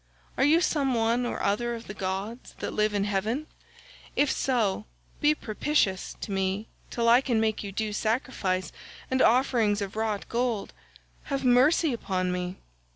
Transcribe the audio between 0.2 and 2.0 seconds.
Are you some one or other of the